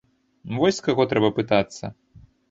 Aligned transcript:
Вось 0.61 0.79
з 0.79 0.85
каго 0.87 1.05
трэба 1.11 1.29
пытацца. 1.39 1.91